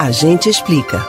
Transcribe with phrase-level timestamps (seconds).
[0.00, 1.06] A gente explica.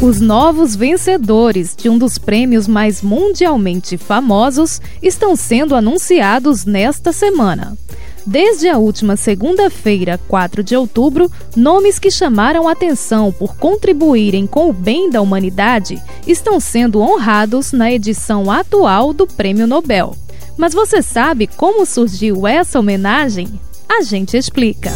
[0.00, 7.76] Os novos vencedores de um dos prêmios mais mundialmente famosos estão sendo anunciados nesta semana.
[8.24, 14.72] Desde a última segunda-feira, 4 de outubro, nomes que chamaram atenção por contribuírem com o
[14.72, 20.16] bem da humanidade estão sendo honrados na edição atual do Prêmio Nobel.
[20.56, 23.60] Mas você sabe como surgiu essa homenagem?
[23.88, 24.92] A gente explica.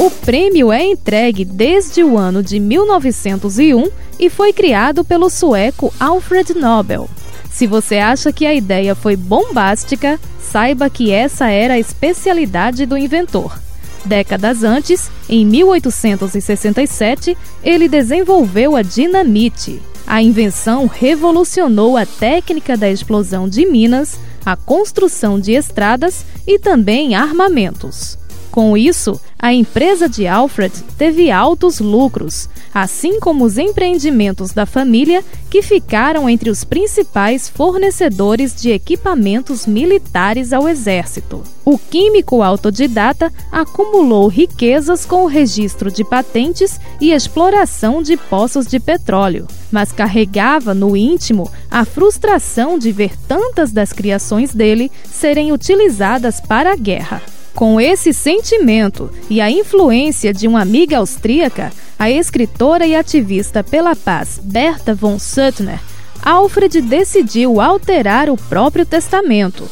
[0.00, 6.54] O prêmio é entregue desde o ano de 1901 e foi criado pelo sueco Alfred
[6.54, 7.06] Nobel.
[7.50, 12.96] Se você acha que a ideia foi bombástica, saiba que essa era a especialidade do
[12.96, 13.60] inventor.
[14.02, 19.82] Décadas antes, em 1867, ele desenvolveu a dinamite.
[20.06, 27.14] A invenção revolucionou a técnica da explosão de minas, a construção de estradas e também
[27.14, 28.18] armamentos.
[28.50, 35.24] Com isso, a empresa de Alfred teve altos lucros, assim como os empreendimentos da família,
[35.48, 41.44] que ficaram entre os principais fornecedores de equipamentos militares ao exército.
[41.64, 48.80] O químico autodidata acumulou riquezas com o registro de patentes e exploração de poços de
[48.80, 56.40] petróleo, mas carregava no íntimo a frustração de ver tantas das criações dele serem utilizadas
[56.40, 57.22] para a guerra.
[57.54, 63.94] Com esse sentimento e a influência de uma amiga austríaca, a escritora e ativista pela
[63.94, 65.80] paz Berta von Suttner,
[66.22, 69.68] Alfred decidiu alterar o próprio testamento.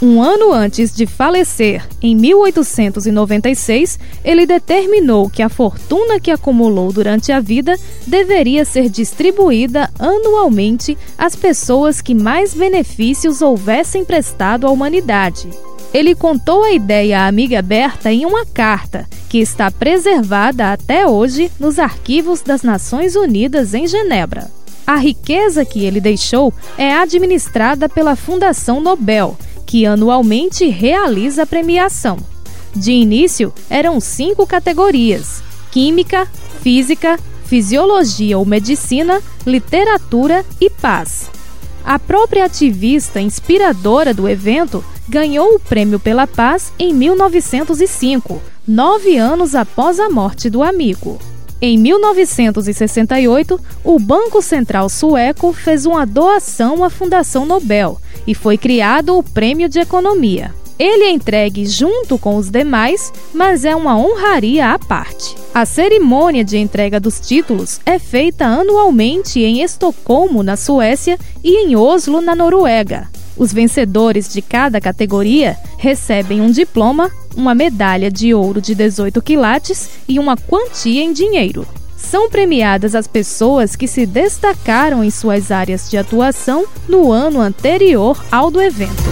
[0.00, 7.30] Um ano antes de falecer, em 1896, ele determinou que a fortuna que acumulou durante
[7.30, 15.48] a vida deveria ser distribuída anualmente às pessoas que mais benefícios houvessem prestado à humanidade.
[15.92, 21.50] Ele contou a ideia à amiga Berta em uma carta, que está preservada até hoje
[21.60, 24.50] nos arquivos das Nações Unidas em Genebra.
[24.86, 29.36] A riqueza que ele deixou é administrada pela Fundação Nobel,
[29.66, 32.18] que anualmente realiza a premiação.
[32.74, 36.26] De início, eram cinco categorias: Química,
[36.62, 41.30] Física, Fisiologia ou Medicina, Literatura e Paz.
[41.84, 49.54] A própria ativista inspiradora do evento ganhou o Prêmio pela Paz em 1905, nove anos
[49.54, 51.18] após a morte do amigo.
[51.60, 59.16] Em 1968, o Banco Central Sueco fez uma doação à Fundação Nobel e foi criado
[59.16, 60.52] o Prêmio de Economia.
[60.76, 65.36] Ele é entregue junto com os demais, mas é uma honraria à parte.
[65.54, 71.76] A cerimônia de entrega dos títulos é feita anualmente em Estocolmo, na Suécia, e em
[71.76, 73.11] Oslo, na Noruega.
[73.36, 79.90] Os vencedores de cada categoria recebem um diploma, uma medalha de ouro de 18 quilates
[80.06, 81.66] e uma quantia em dinheiro.
[81.96, 88.22] São premiadas as pessoas que se destacaram em suas áreas de atuação no ano anterior
[88.30, 89.02] ao do evento.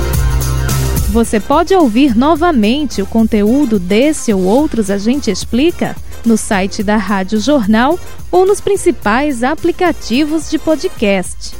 [1.11, 6.97] Você pode ouvir novamente o conteúdo desse ou outros A Gente Explica no site da
[6.97, 7.99] Rádio Jornal
[8.31, 11.60] ou nos principais aplicativos de podcast.